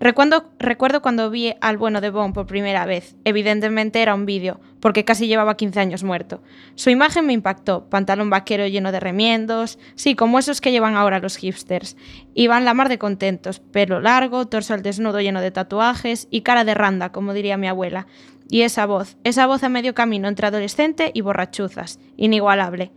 Recuerdo, 0.00 1.02
cuando 1.02 1.28
vi 1.28 1.52
al 1.60 1.76
bueno 1.76 2.00
de 2.00 2.08
Bon 2.08 2.32
por 2.32 2.46
primera 2.46 2.86
vez. 2.86 3.14
Evidentemente 3.26 4.00
era 4.00 4.14
un 4.14 4.24
vídeo, 4.24 4.58
porque 4.80 5.04
casi 5.04 5.26
llevaba 5.26 5.58
15 5.58 5.78
años 5.80 6.02
muerto. 6.02 6.42
Su 6.76 6.88
imagen 6.88 7.26
me 7.26 7.34
impactó. 7.34 7.90
Pantalón 7.90 8.30
vaquero 8.30 8.66
lleno 8.68 8.90
de 8.90 9.00
remiendos, 9.00 9.78
sí, 9.96 10.14
como 10.14 10.38
esos 10.38 10.62
que 10.62 10.72
llevan 10.72 10.96
ahora 10.96 11.18
los 11.18 11.36
hipsters. 11.36 11.98
Iban 12.32 12.64
la 12.64 12.72
mar 12.72 12.88
de 12.88 12.96
contentos, 12.96 13.60
pelo 13.60 14.00
largo, 14.00 14.46
torso 14.46 14.72
al 14.72 14.82
desnudo 14.82 15.20
lleno 15.20 15.42
de 15.42 15.50
tatuajes 15.50 16.26
y 16.30 16.40
cara 16.40 16.64
de 16.64 16.72
randa, 16.72 17.12
como 17.12 17.34
diría 17.34 17.58
mi 17.58 17.68
abuela. 17.68 18.06
Y 18.48 18.62
esa 18.62 18.86
voz, 18.86 19.18
esa 19.24 19.46
voz 19.46 19.62
a 19.62 19.68
medio 19.68 19.94
camino 19.94 20.26
entre 20.26 20.46
adolescente 20.46 21.10
y 21.12 21.20
borrachuzas, 21.20 22.00
inigualable. 22.16 22.92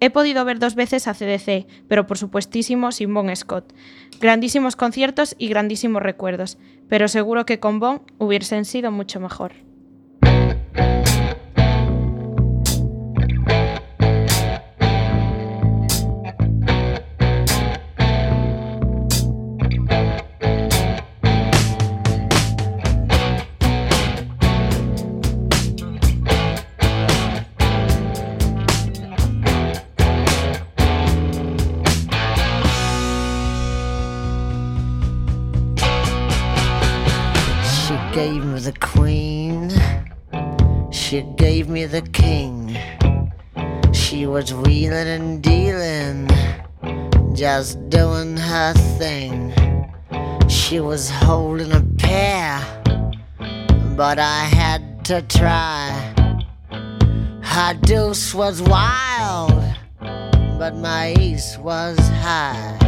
He 0.00 0.10
podido 0.10 0.44
ver 0.44 0.58
dos 0.58 0.74
veces 0.74 1.08
a 1.08 1.14
CDC, 1.14 1.66
pero 1.88 2.06
por 2.06 2.18
supuestísimo 2.18 2.92
sin 2.92 3.12
Bon 3.12 3.34
Scott. 3.34 3.72
Grandísimos 4.20 4.76
conciertos 4.76 5.34
y 5.38 5.48
grandísimos 5.48 6.02
recuerdos, 6.02 6.58
pero 6.88 7.08
seguro 7.08 7.46
que 7.46 7.58
con 7.58 7.80
Bon 7.80 8.02
hubiesen 8.18 8.64
sido 8.64 8.92
mucho 8.92 9.18
mejor. 9.18 9.52
She 41.18 41.24
gave 41.34 41.68
me 41.68 41.84
the 41.84 42.02
king. 42.02 42.78
She 43.92 44.28
was 44.28 44.54
wheeling 44.54 45.08
and 45.08 45.42
dealing, 45.42 46.28
just 47.34 47.90
doing 47.90 48.36
her 48.36 48.72
thing. 49.00 49.52
She 50.48 50.78
was 50.78 51.10
holding 51.10 51.72
a 51.72 51.82
pair, 51.98 52.60
but 53.96 54.20
I 54.20 54.44
had 54.44 55.04
to 55.06 55.22
try. 55.22 55.90
Her 57.42 57.74
deuce 57.74 58.32
was 58.32 58.62
wild, 58.62 59.60
but 59.98 60.76
my 60.76 61.16
ace 61.18 61.58
was 61.58 61.98
high. 61.98 62.87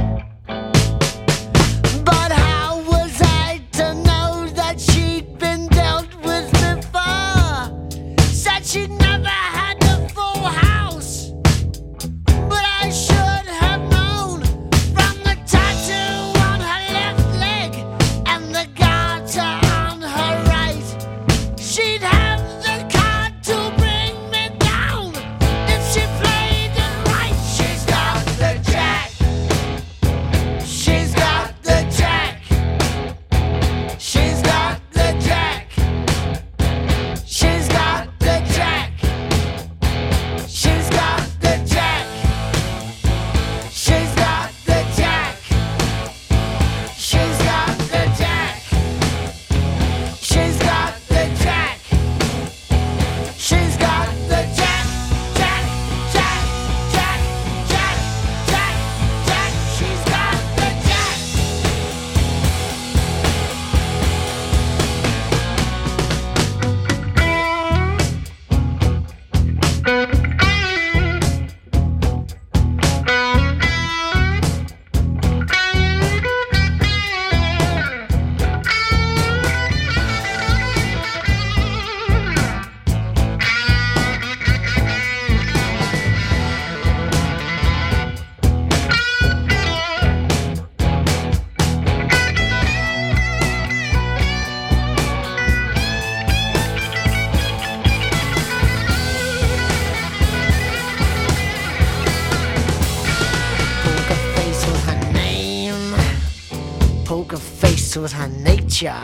With 108.01 108.13
her 108.13 108.29
nature. 108.29 109.01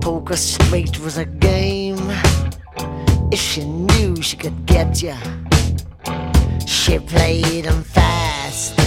Poker 0.00 0.36
straight 0.36 0.98
was 1.00 1.16
a 1.16 1.24
game. 1.24 1.98
If 3.32 3.40
she 3.40 3.64
knew 3.64 4.20
she 4.20 4.36
could 4.36 4.66
get 4.66 5.02
ya, 5.02 5.16
she 6.66 6.98
played 6.98 7.66
'em 7.66 7.82
fast 7.82 8.78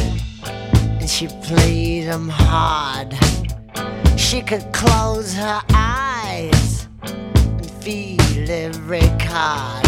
and 0.99 1.09
she 1.09 1.28
played 1.49 2.07
'em 2.07 2.30
hard. 2.30 3.15
She 4.15 4.41
could 4.41 4.65
close 4.73 5.34
her 5.34 5.61
eyes 5.73 6.88
and 7.03 7.69
feel 7.82 8.49
every 8.49 9.09
card. 9.17 9.86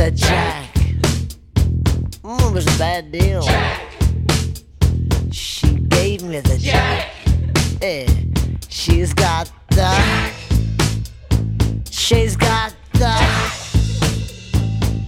The 0.00 0.10
jack. 0.12 0.72
Mm, 2.24 2.48
it 2.48 2.54
was 2.54 2.66
a 2.74 2.78
bad 2.78 3.12
deal. 3.12 3.42
She 5.30 5.74
gave 5.74 6.22
me 6.22 6.40
the 6.40 6.56
jack. 6.56 7.12
Yeah. 7.82 8.08
She's 8.70 9.12
got 9.12 9.52
the. 9.68 9.76
Jack. 9.76 10.32
She's 11.90 12.34
got 12.34 12.74
the. 12.94 13.14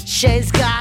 She's 0.05 0.53
got 0.53 0.72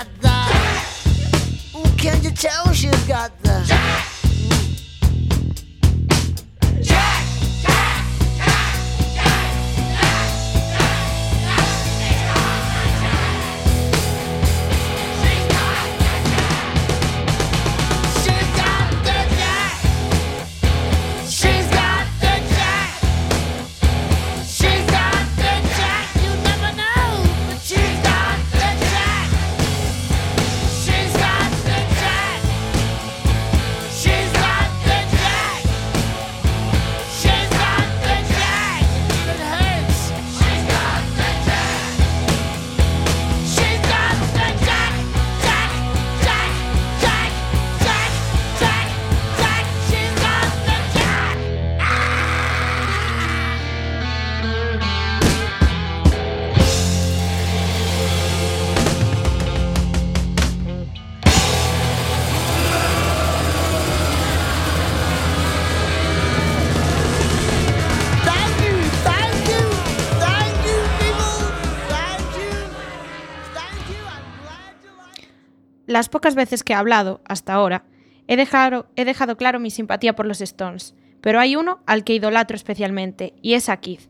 Las 76.02 76.10
pocas 76.10 76.34
veces 76.34 76.64
que 76.64 76.74
he 76.74 76.76
hablado, 76.76 77.22
hasta 77.26 77.54
ahora, 77.54 77.84
he 78.26 78.36
dejado, 78.36 78.88
he 78.95 79.06
dejado 79.06 79.38
claro 79.38 79.60
mi 79.60 79.70
simpatía 79.70 80.16
por 80.16 80.26
los 80.26 80.41
Stones, 80.41 80.95
pero 81.22 81.39
hay 81.39 81.56
uno 81.56 81.82
al 81.86 82.04
que 82.04 82.16
idolatro 82.16 82.56
especialmente, 82.56 83.36
y 83.43 83.54
es 83.54 83.70
a 83.70 83.78
Keith. 83.78 84.10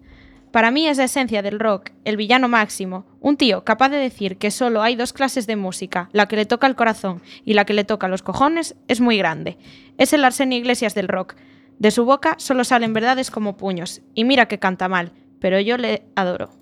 Para 0.53 0.71
mí 0.71 0.87
es 0.87 0.99
la 0.99 1.03
esencia 1.03 1.41
del 1.41 1.59
rock, 1.59 1.89
el 2.05 2.15
villano 2.15 2.47
máximo, 2.47 3.05
un 3.19 3.35
tío 3.35 3.65
capaz 3.65 3.89
de 3.89 3.97
decir 3.97 4.37
que 4.37 4.51
solo 4.51 4.81
hay 4.81 4.95
dos 4.95 5.11
clases 5.11 5.47
de 5.47 5.57
música, 5.57 6.07
la 6.13 6.29
que 6.29 6.37
le 6.37 6.45
toca 6.45 6.65
el 6.65 6.77
corazón 6.77 7.21
y 7.43 7.55
la 7.55 7.65
que 7.65 7.73
le 7.73 7.83
toca 7.83 8.07
los 8.07 8.23
cojones, 8.23 8.77
es 8.87 9.01
muy 9.01 9.17
grande. 9.17 9.57
Es 9.97 10.13
el 10.13 10.23
Arsenio 10.23 10.59
Iglesias 10.59 10.95
del 10.95 11.09
rock. 11.09 11.35
De 11.77 11.91
su 11.91 12.05
boca 12.05 12.35
solo 12.37 12.63
salen 12.63 12.93
verdades 12.93 13.31
como 13.31 13.57
puños, 13.57 14.01
y 14.13 14.23
mira 14.23 14.45
que 14.45 14.59
canta 14.59 14.87
mal, 14.87 15.11
pero 15.41 15.59
yo 15.59 15.75
le 15.75 16.03
adoro. 16.15 16.60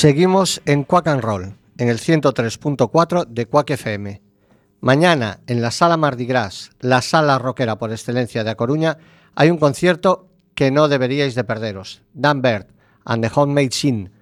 Seguimos 0.00 0.62
en 0.64 0.84
Quack 0.84 1.08
and 1.08 1.22
Roll, 1.22 1.54
en 1.76 1.88
el 1.88 1.98
103.4 1.98 3.26
de 3.26 3.46
Quack 3.46 3.70
FM. 3.70 4.22
Mañana, 4.80 5.40
en 5.48 5.60
la 5.60 5.72
Sala 5.72 5.96
Mardi 5.96 6.24
Gras, 6.24 6.70
la 6.78 7.02
sala 7.02 7.36
rockera 7.40 7.78
por 7.78 7.90
excelencia 7.90 8.44
de 8.44 8.50
A 8.50 8.54
Coruña, 8.54 8.98
hay 9.34 9.50
un 9.50 9.58
concierto 9.58 10.28
que 10.54 10.70
no 10.70 10.86
deberíais 10.86 11.34
de 11.34 11.42
perderos. 11.42 12.02
Dan 12.14 12.42
Bird 12.42 12.68
and 13.06 13.24
the 13.24 13.32
Homemade 13.34 13.72
Sin. 13.72 14.12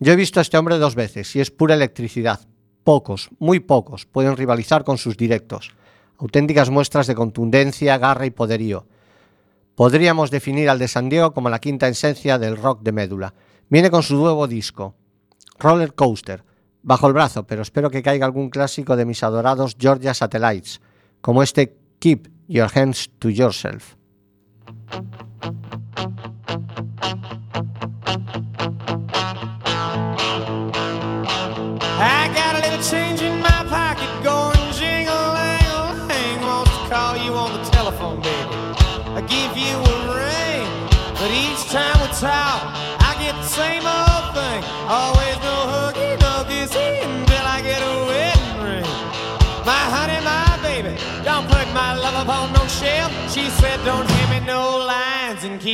Yo 0.00 0.14
he 0.14 0.16
visto 0.16 0.40
a 0.40 0.42
este 0.42 0.58
hombre 0.58 0.78
dos 0.78 0.96
veces 0.96 1.36
y 1.36 1.40
es 1.40 1.52
pura 1.52 1.76
electricidad. 1.76 2.40
Pocos, 2.82 3.28
muy 3.38 3.60
pocos, 3.60 4.06
pueden 4.06 4.36
rivalizar 4.36 4.82
con 4.82 4.98
sus 4.98 5.16
directos. 5.16 5.70
Auténticas 6.18 6.70
muestras 6.70 7.06
de 7.06 7.14
contundencia, 7.14 7.98
garra 7.98 8.26
y 8.26 8.30
poderío. 8.30 8.84
Podríamos 9.76 10.32
definir 10.32 10.68
al 10.68 10.80
de 10.80 10.88
San 10.88 11.08
Diego 11.08 11.32
como 11.32 11.50
la 11.50 11.60
quinta 11.60 11.86
esencia 11.86 12.36
del 12.36 12.56
rock 12.56 12.82
de 12.82 12.90
médula. 12.90 13.32
Viene 13.68 13.92
con 13.92 14.02
su 14.02 14.16
nuevo 14.16 14.48
disco, 14.48 14.96
Roller 15.60 15.94
Coaster, 15.94 16.42
bajo 16.82 17.06
el 17.06 17.12
brazo, 17.12 17.46
pero 17.46 17.62
espero 17.62 17.90
que 17.90 18.02
caiga 18.02 18.26
algún 18.26 18.50
clásico 18.50 18.96
de 18.96 19.04
mis 19.04 19.22
adorados 19.22 19.76
Georgia 19.78 20.14
Satellites, 20.14 20.80
como 21.20 21.42
este 21.42 21.76
Keep 21.98 22.28
Your 22.48 22.70
Hands 22.74 23.10
to 23.18 23.28
Yourself. 23.28 23.99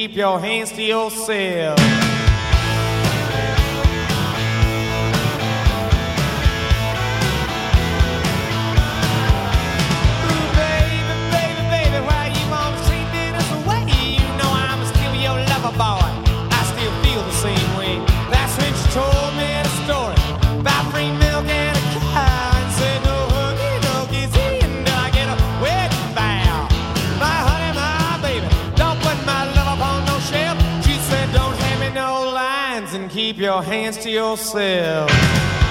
Keep 0.07 0.17
your 0.17 0.39
hands 0.39 0.71
to 0.71 0.83
yourself. 0.83 2.26
Keep 33.37 33.45
your 33.45 33.63
hands 33.63 33.99
to 33.99 34.11
yourself. 34.11 35.66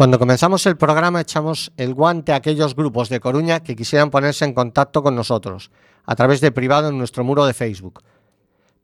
Cuando 0.00 0.18
comenzamos 0.18 0.64
el 0.64 0.78
programa 0.78 1.20
echamos 1.20 1.72
el 1.76 1.92
guante 1.92 2.32
a 2.32 2.36
aquellos 2.36 2.74
grupos 2.74 3.10
de 3.10 3.20
Coruña 3.20 3.60
que 3.60 3.76
quisieran 3.76 4.08
ponerse 4.08 4.46
en 4.46 4.54
contacto 4.54 5.02
con 5.02 5.14
nosotros 5.14 5.70
a 6.06 6.16
través 6.16 6.40
de 6.40 6.52
privado 6.52 6.88
en 6.88 6.96
nuestro 6.96 7.22
muro 7.22 7.44
de 7.44 7.52
Facebook 7.52 8.02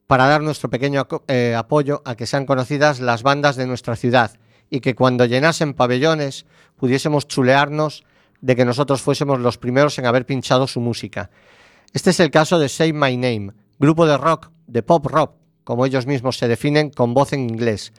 para 0.07 0.27
dar 0.27 0.43
nuestro 0.43 0.69
pequeño 0.69 1.09
eh, 1.29 1.55
apoyo 1.57 2.03
a 2.05 2.17
que 2.17 2.27
sean 2.27 2.45
conocidas 2.45 3.01
las 3.01 3.23
bandas 3.23 3.57
de 3.57 3.67
nuestra 3.67 3.97
ciudad 3.97 4.33
y 4.69 4.81
que 4.81 4.95
cuando 4.95 5.25
llenasen 5.25 5.73
pabellones 5.73 6.45
pudiésemos 6.77 7.27
chulearnos 7.27 8.05
de 8.43 8.55
que 8.55 8.67
nosotros 8.67 9.01
fuésemos 9.01 9.41
los 9.41 9.57
primeros 9.57 9.99
en 9.99 10.05
haber 10.05 10.27
pinchado 10.27 10.67
su 10.67 10.83
música. 10.83 11.31
Este 11.95 12.11
es 12.11 12.21
el 12.21 12.31
caso 12.31 12.59
de 12.59 12.69
Say 12.69 12.93
My 12.93 13.17
Name, 13.17 13.55
grupo 13.79 14.05
de 14.05 14.19
rock, 14.19 14.51
de 14.67 14.83
pop 14.83 15.07
rock, 15.07 15.33
como 15.65 15.87
ellos 15.87 16.05
mismos 16.05 16.37
se 16.37 16.47
definen, 16.47 16.91
con 16.91 17.15
voz 17.15 17.33
en 17.33 17.41
inglés. 17.41 17.95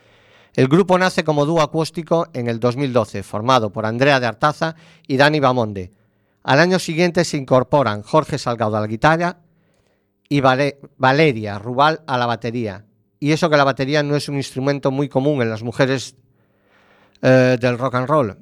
El 0.57 0.67
grupo 0.67 0.97
nace 0.97 1.23
como 1.23 1.45
dúo 1.45 1.61
acústico 1.61 2.29
en 2.33 2.47
el 2.47 2.59
2012, 2.59 3.21
formado 3.21 3.71
por 3.71 3.85
Andrea 3.85 4.19
de 4.19 4.25
Artaza 4.25 4.75
y 5.07 5.15
Dani 5.15 5.39
Bamonde. 5.39 5.91
Al 6.41 6.59
año 6.59 6.79
siguiente 6.79 7.23
se 7.25 7.37
incorporan 7.37 8.01
Jorge 8.01 8.39
Salgado 8.39 8.75
a 8.75 8.81
la 8.81 8.87
guitarra 8.87 9.37
y 10.27 10.41
Vale- 10.41 10.79
Valeria 10.97 11.59
Rubal 11.59 12.01
a 12.07 12.17
la 12.17 12.25
batería. 12.25 12.85
Y 13.19 13.33
eso 13.33 13.51
que 13.51 13.57
la 13.57 13.65
batería 13.65 14.01
no 14.01 14.15
es 14.15 14.29
un 14.29 14.37
instrumento 14.37 14.89
muy 14.89 15.07
común 15.09 15.43
en 15.43 15.51
las 15.51 15.61
mujeres 15.61 16.15
eh, 17.21 17.57
del 17.61 17.77
rock 17.77 17.93
and 17.93 18.07
roll. 18.07 18.37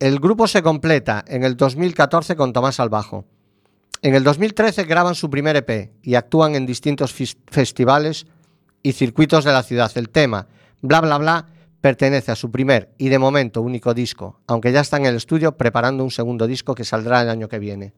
El 0.00 0.18
grupo 0.18 0.48
se 0.48 0.62
completa 0.62 1.24
en 1.28 1.44
el 1.44 1.56
2014 1.56 2.34
con 2.34 2.52
Tomás 2.52 2.80
al 2.80 2.88
bajo. 2.88 3.26
En 4.02 4.16
el 4.16 4.24
2013 4.24 4.82
graban 4.86 5.14
su 5.14 5.30
primer 5.30 5.54
EP 5.54 5.92
y 6.02 6.16
actúan 6.16 6.56
en 6.56 6.66
distintos 6.66 7.14
festivales 7.48 8.26
y 8.82 8.90
circuitos 8.92 9.44
de 9.44 9.52
la 9.52 9.62
ciudad. 9.62 9.92
El 9.94 10.08
tema, 10.08 10.48
bla 10.80 11.00
bla 11.00 11.18
bla, 11.18 11.46
pertenece 11.80 12.30
a 12.32 12.36
su 12.36 12.50
primer 12.50 12.90
y 12.98 13.08
de 13.08 13.18
momento 13.18 13.62
único 13.62 13.94
disco, 13.94 14.40
aunque 14.46 14.72
ya 14.72 14.80
está 14.80 14.96
en 14.96 15.06
el 15.06 15.16
estudio 15.16 15.56
preparando 15.56 16.04
un 16.04 16.10
segundo 16.10 16.46
disco 16.46 16.74
que 16.74 16.84
saldrá 16.84 17.22
el 17.22 17.30
año 17.30 17.48
que 17.48 17.58
viene. 17.58 17.94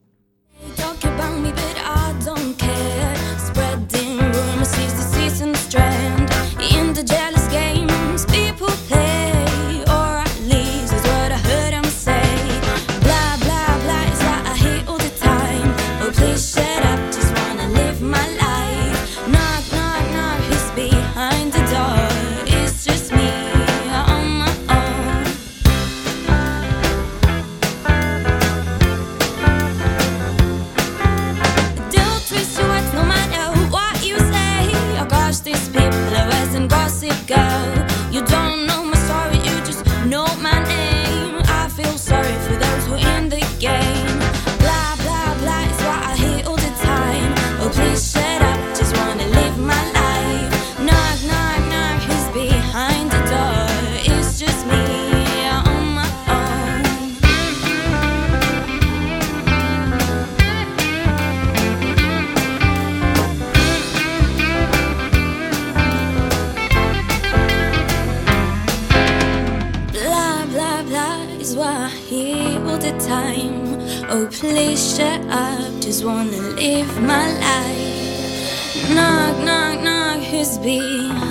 Wanna 76.05 76.36
live 76.57 77.00
my 77.03 77.32
life. 77.38 78.90
Knock, 78.94 79.38
knock, 79.44 79.80
knock, 79.82 80.20
who's 80.24 80.59
behind 80.59 81.21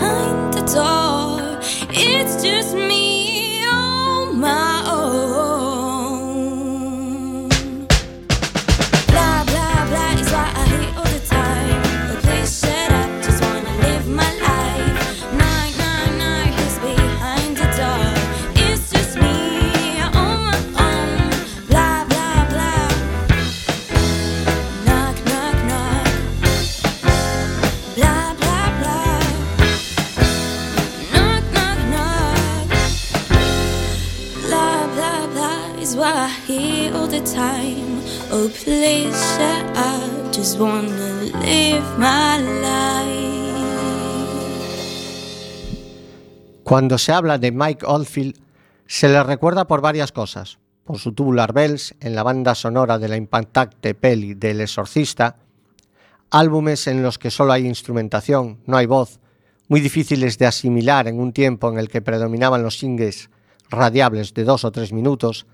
Cuando 46.71 46.97
se 46.97 47.11
habla 47.11 47.37
de 47.37 47.51
Mike 47.51 47.85
Oldfield, 47.85 48.39
se 48.87 49.09
le 49.09 49.21
recuerda 49.23 49.67
por 49.67 49.81
varias 49.81 50.13
cosas. 50.13 50.57
Por 50.85 50.99
su 50.99 51.11
Tubular 51.11 51.51
Bells 51.51 51.95
en 51.99 52.15
la 52.15 52.23
banda 52.23 52.55
sonora 52.55 52.97
de 52.97 53.09
la 53.09 53.17
impactante 53.17 53.93
peli 53.93 54.35
del 54.35 54.61
Exorcista, 54.61 55.35
álbumes 56.29 56.87
en 56.87 57.03
los 57.03 57.19
que 57.19 57.29
solo 57.29 57.51
hay 57.51 57.67
instrumentación, 57.67 58.61
no 58.67 58.77
hay 58.77 58.85
voz, 58.85 59.19
muy 59.67 59.81
difíciles 59.81 60.37
de 60.37 60.45
asimilar 60.45 61.09
en 61.09 61.19
un 61.19 61.33
tiempo 61.33 61.69
en 61.69 61.77
el 61.77 61.89
que 61.89 62.01
predominaban 62.01 62.63
los 62.63 62.79
singles 62.79 63.29
radiables 63.69 64.33
de 64.33 64.45
dos 64.45 64.63
o 64.63 64.71
tres 64.71 64.93
minutos, 64.93 65.47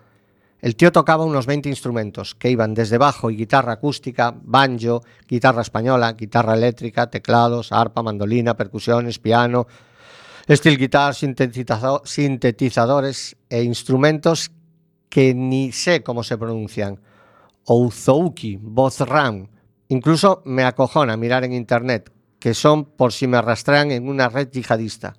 el 0.61 0.75
tío 0.75 0.91
tocaba 0.91 1.25
unos 1.25 1.47
20 1.47 1.67
instrumentos 1.67 2.35
que 2.35 2.51
iban 2.51 2.75
desde 2.75 2.99
bajo 2.99 3.31
y 3.31 3.37
guitarra 3.37 3.73
acústica, 3.73 4.35
banjo, 4.39 5.01
guitarra 5.27 5.63
española, 5.63 6.13
guitarra 6.13 6.53
eléctrica, 6.53 7.09
teclados, 7.09 7.71
arpa, 7.71 8.03
mandolina, 8.03 8.55
percusiones, 8.55 9.17
piano, 9.17 9.65
steel 10.55 10.77
guitar, 10.77 11.13
sintetizadores 11.13 13.35
e 13.49 13.63
instrumentos 13.63 14.51
que 15.09 15.33
ni 15.33 15.73
sé 15.73 16.03
cómo 16.03 16.23
se 16.23 16.37
pronuncian. 16.37 17.01
Ouzouki, 17.65 18.57
voz 18.61 19.01
RAM. 19.01 19.49
Incluso 19.89 20.41
me 20.45 20.63
acojona 20.63 21.17
mirar 21.17 21.43
en 21.43 21.51
internet, 21.53 22.13
que 22.39 22.53
son 22.53 22.85
por 22.85 23.11
si 23.11 23.27
me 23.27 23.41
rastrean 23.41 23.91
en 23.91 24.07
una 24.07 24.29
red 24.29 24.49
yihadista. 24.49 25.15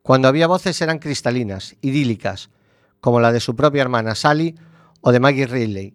Cuando 0.00 0.28
había 0.28 0.46
voces 0.46 0.80
eran 0.80 1.00
cristalinas, 1.00 1.76
idílicas, 1.82 2.48
como 3.00 3.20
la 3.20 3.32
de 3.32 3.40
su 3.40 3.56
propia 3.56 3.82
hermana 3.82 4.14
Sally 4.14 4.54
o 5.02 5.12
de 5.12 5.20
Maggie 5.20 5.46
Ridley, 5.46 5.94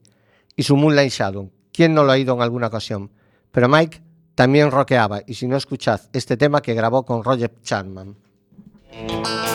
y 0.56 0.64
su 0.64 0.76
Moonlight 0.76 1.12
Shadow. 1.12 1.52
¿Quién 1.74 1.96
no 1.96 2.04
lo 2.04 2.12
ha 2.12 2.16
oído 2.16 2.36
en 2.36 2.42
alguna 2.42 2.68
ocasión? 2.68 3.12
Pero 3.52 3.70
Mike 3.70 4.04
también 4.36 4.70
rockeaba, 4.70 5.22
y 5.26 5.34
si 5.34 5.48
no 5.48 5.58
escuchad 5.58 6.02
este 6.14 6.38
tema 6.38 6.62
que 6.62 6.74
grabó 6.74 7.06
con 7.06 7.24
Roger 7.24 7.54
Chapman. 7.64 8.16
Música 8.94 9.51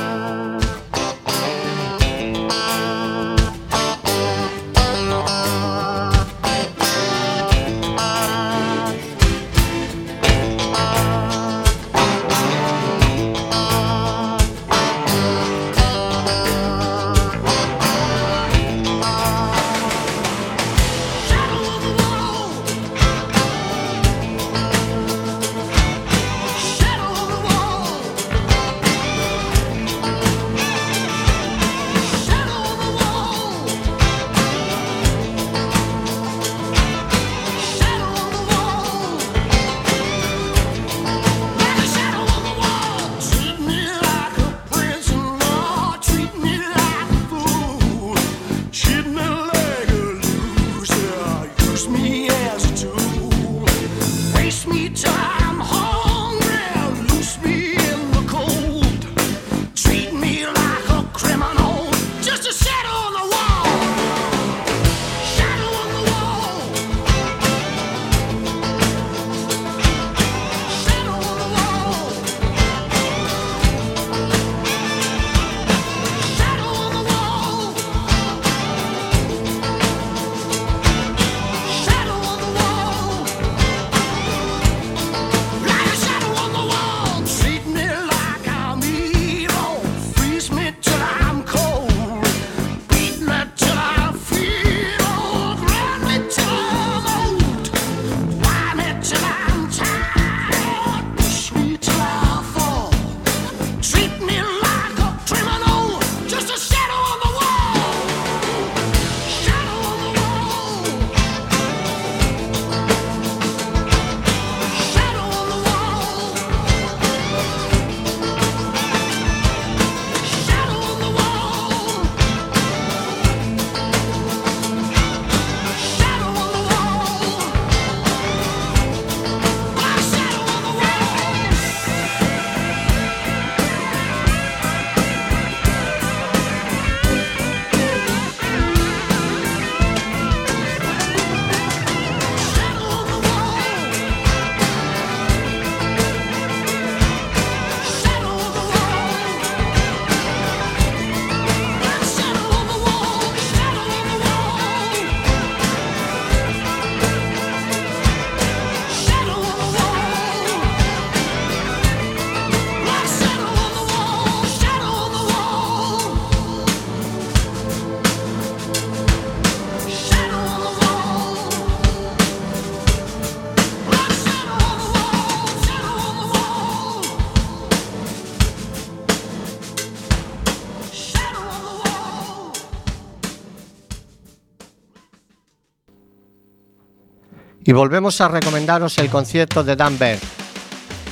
Y 187.69 187.73
volvemos 187.73 188.21
a 188.21 188.29
recomendaros 188.29 188.97
el 188.99 189.11
concierto 189.11 189.65
de 189.65 189.75
Dan 189.75 189.99
Berg. 189.99 190.21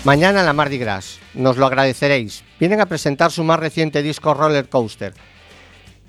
Mañana 0.05 0.39
en 0.39 0.47
la 0.47 0.53
Mardi 0.53 0.79
Gras. 0.79 1.19
Nos 1.35 1.57
lo 1.57 1.67
agradeceréis. 1.67 2.45
Vienen 2.61 2.81
a 2.81 2.87
presentar 2.87 3.33
su 3.33 3.43
más 3.43 3.59
reciente 3.59 4.05
disco 4.05 4.35
Roller 4.35 4.69
Coaster. 4.69 5.15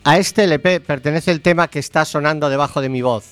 A 0.04 0.20
este 0.20 0.44
LP 0.44 0.82
pertenece 0.82 1.32
el 1.32 1.42
tema 1.42 1.68
que 1.68 1.80
está 1.80 2.06
sonando 2.06 2.48
debajo 2.48 2.80
de 2.80 2.90
mi 2.90 3.02
voz. 3.02 3.32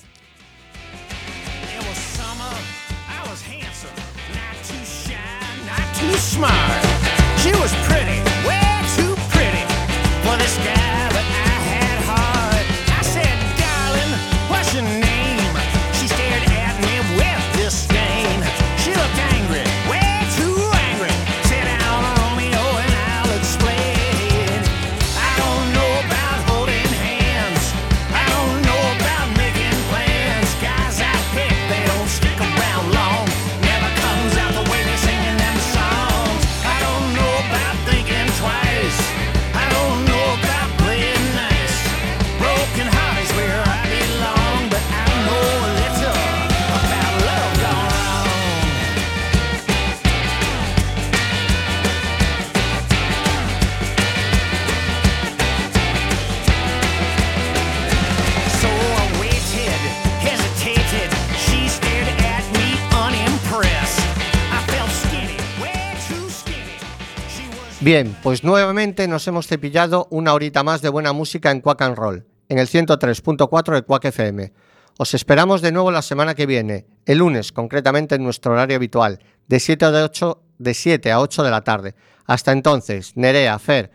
Bien, 67.84 68.16
pues 68.22 68.44
nuevamente 68.44 69.06
nos 69.08 69.28
hemos 69.28 69.46
cepillado 69.46 70.08
una 70.08 70.32
horita 70.32 70.62
más 70.62 70.80
de 70.80 70.88
buena 70.88 71.12
música 71.12 71.50
en 71.50 71.60
Quack 71.60 71.82
and 71.82 71.96
Roll, 71.98 72.26
en 72.48 72.58
el 72.58 72.66
103.4 72.66 73.74
de 73.74 73.82
Quack 73.82 74.06
FM. 74.06 74.54
Os 74.96 75.12
esperamos 75.12 75.60
de 75.60 75.70
nuevo 75.70 75.90
la 75.90 76.00
semana 76.00 76.34
que 76.34 76.46
viene, 76.46 76.86
el 77.04 77.18
lunes, 77.18 77.52
concretamente 77.52 78.14
en 78.14 78.24
nuestro 78.24 78.54
horario 78.54 78.76
habitual, 78.76 79.18
de 79.48 79.60
7 79.60 79.84
a 79.84 79.90
8 80.02 80.42
de, 80.56 80.72
7 80.72 81.12
a 81.12 81.20
8 81.20 81.42
de 81.42 81.50
la 81.50 81.60
tarde. 81.60 81.94
Hasta 82.24 82.52
entonces, 82.52 83.18
Nerea, 83.18 83.58
Fer 83.58 83.90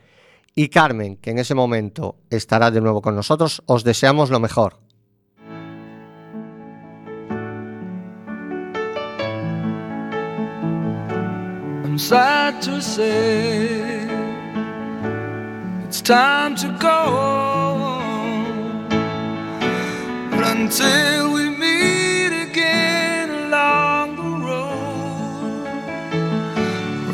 y 0.54 0.70
Carmen, 0.70 1.16
que 1.16 1.32
en 1.32 1.40
ese 1.40 1.56
momento 1.56 2.20
estará 2.30 2.70
de 2.70 2.82
nuevo 2.82 3.02
con 3.02 3.16
nosotros, 3.16 3.64
os 3.66 3.84
deseamos 3.84 4.30
lo 4.30 4.40
mejor. 4.40 4.78
Sad 12.00 12.62
to 12.62 12.82
say 12.82 14.08
it's 15.84 16.02
time 16.02 16.56
to 16.56 16.68
go. 16.80 17.00
But 20.32 20.44
until 20.58 21.34
we 21.34 21.50
meet 21.50 22.32
again 22.50 23.30
along 23.30 24.16
the 24.16 24.32
road, 24.48 25.68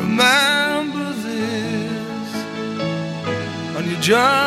remember 0.00 1.12
this 1.14 2.30
on 3.76 3.90
your 3.90 4.00
journey. 4.00 4.45